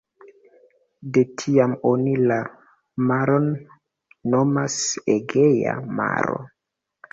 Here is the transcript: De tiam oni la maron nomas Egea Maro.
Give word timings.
De 1.17 1.23
tiam 1.41 1.75
oni 1.89 2.13
la 2.31 2.39
maron 3.11 3.47
nomas 4.37 4.81
Egea 5.19 5.79
Maro. 6.03 6.43